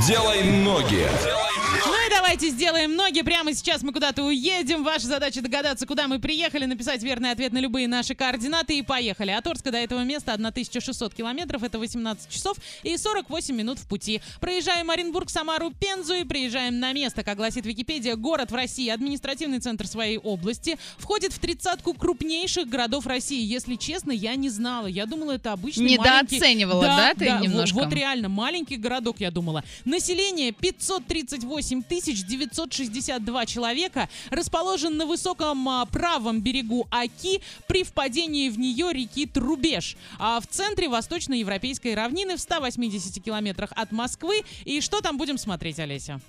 [0.00, 1.08] Делай ноги.
[1.53, 1.53] И
[2.24, 3.20] давайте сделаем ноги.
[3.20, 4.82] Прямо сейчас мы куда-то уедем.
[4.82, 9.30] Ваша задача догадаться, куда мы приехали, написать верный ответ на любые наши координаты и поехали.
[9.30, 14.22] От Орска до этого места 1600 километров, это 18 часов и 48 минут в пути.
[14.40, 17.22] Проезжаем Оренбург, Самару, Пензу и приезжаем на место.
[17.24, 23.06] Как гласит Википедия, город в России, административный центр своей области, входит в тридцатку крупнейших городов
[23.06, 23.44] России.
[23.44, 24.86] Если честно, я не знала.
[24.86, 26.36] Я думала, это обычный маленький...
[26.36, 27.74] Недооценивала, да, ты во- немножко?
[27.74, 29.62] Вот, реально, маленький городок, я думала.
[29.84, 31.82] Население 538
[32.22, 39.96] 962 человека, расположен на высоком а, правом берегу Аки при впадении в нее реки Трубеж.
[40.18, 44.42] А в центре восточноевропейской равнины в 180 километрах от Москвы.
[44.64, 46.20] И что там будем смотреть, Олеся?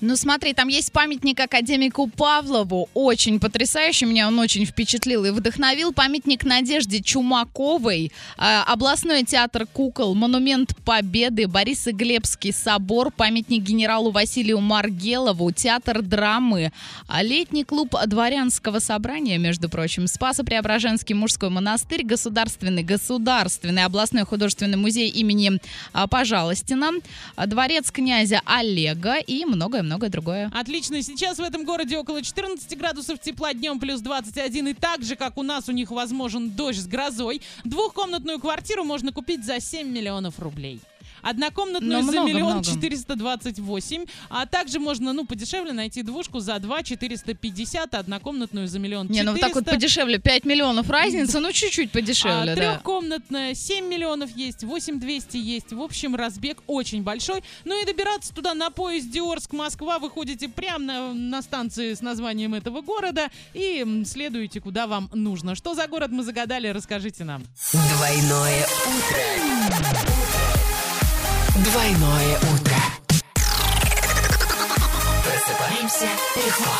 [0.00, 5.92] Ну смотри, там есть памятник академику Павлову, очень потрясающий, меня он очень впечатлил и вдохновил.
[5.92, 15.52] Памятник Надежде Чумаковой, э, областной театр кукол, монумент Победы, Борисоглебский собор, памятник генералу Василию Маргелову,
[15.52, 16.72] театр драмы,
[17.06, 25.08] а летний клуб дворянского собрания, между прочим, Спасо-Преображенский мужской монастырь, государственный, государственный областной художественный музей
[25.08, 25.60] имени
[25.92, 26.90] а, Пожалостина,
[27.46, 29.44] дворец князя Олега и
[29.84, 30.50] многое-многое другое.
[30.52, 31.02] Отлично.
[31.02, 34.68] Сейчас в этом городе около 14 градусов тепла, днем плюс 21.
[34.68, 37.42] И так же, как у нас, у них возможен дождь с грозой.
[37.64, 40.80] Двухкомнатную квартиру можно купить за 7 миллионов рублей.
[41.24, 42.64] Однокомнатную Но за много, миллион много.
[42.64, 49.08] 428, а также можно, ну, подешевле найти двушку за 2 450, а однокомнатную за миллион
[49.08, 49.74] Не, ну вот так вот 400.
[49.74, 52.54] подешевле, 5 миллионов разница, ну чуть-чуть подешевле, А, да.
[52.54, 55.72] трехкомнатная 7 миллионов есть, 8 200 есть.
[55.72, 57.42] В общем, разбег очень большой.
[57.64, 62.82] Ну и добираться туда на поезде Орск-Москва выходите прямо на, на станции с названием этого
[62.82, 65.54] города и следуете куда вам нужно.
[65.54, 67.42] Что за город мы загадали, расскажите нам.
[67.72, 70.63] Двойное утро.
[71.56, 72.76] Двойное утро.
[75.22, 76.70] Просыпаемся легко.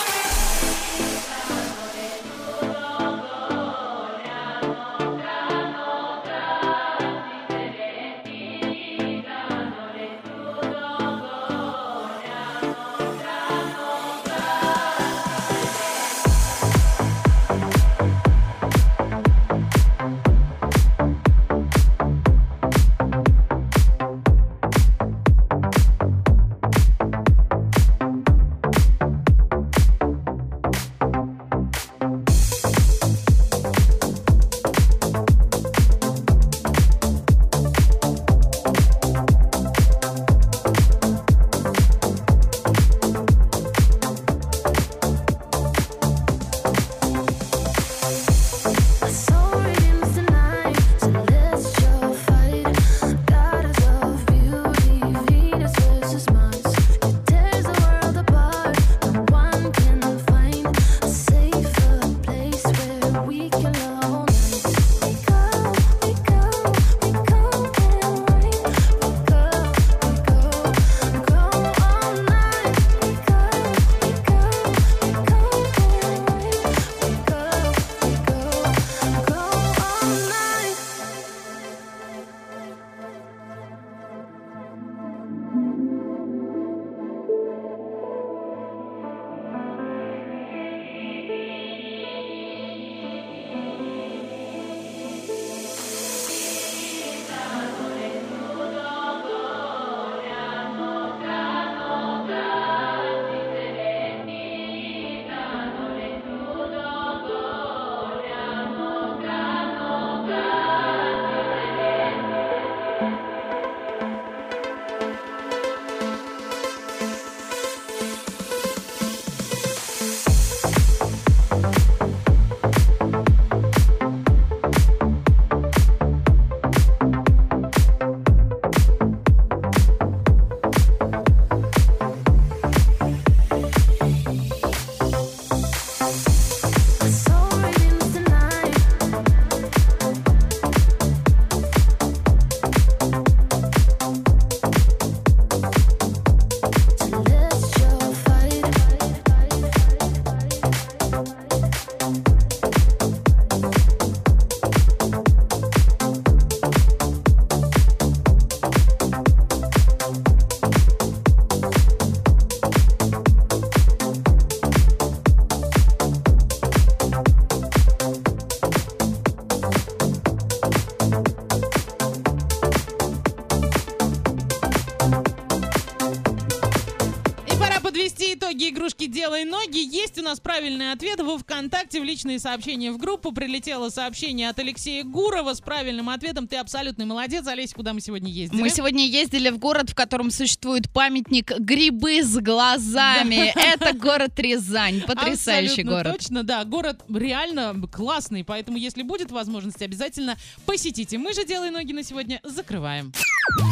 [178.04, 179.78] Подвести итоги игрушки «Делай ноги».
[179.78, 181.20] Есть у нас правильный ответ.
[181.22, 186.46] Во ВКонтакте в личные сообщения в группу прилетело сообщение от Алексея Гурова с правильным ответом.
[186.46, 187.46] Ты абсолютный молодец.
[187.46, 188.60] Олеся, куда мы сегодня ездили?
[188.60, 193.54] Мы сегодня ездили в город, в котором существует памятник грибы с глазами.
[193.56, 195.00] Это город Рязань.
[195.00, 196.18] Потрясающий Абсолютно город.
[196.18, 196.62] Точно, да.
[196.64, 200.36] Город реально классный, поэтому, если будет возможность, обязательно
[200.66, 201.16] посетите.
[201.16, 203.14] Мы же «Делай ноги» на сегодня закрываем.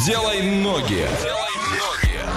[0.07, 1.05] Делай ноги.
[1.21, 2.33] Делай ноги.